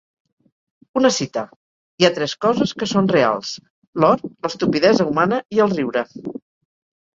Una 1.01 1.11
cita: 1.17 1.43
hi 1.99 2.07
ha 2.07 2.11
tres 2.15 2.33
coses 2.47 2.73
que 2.81 2.89
són 2.93 3.11
reals: 3.13 3.53
l'or, 4.05 4.27
l'estupidesa 4.49 5.09
humana 5.13 5.43
i 5.59 5.65
el 5.69 5.79
riure. 5.79 6.07